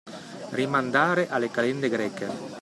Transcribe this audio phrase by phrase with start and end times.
[0.49, 2.25] Rimandare alle calende greche.